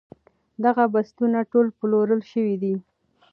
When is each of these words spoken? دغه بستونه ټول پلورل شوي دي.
دغه 0.63 0.83
بستونه 0.93 1.39
ټول 1.51 1.67
پلورل 1.79 2.21
شوي 2.31 2.55
دي. 2.63 2.73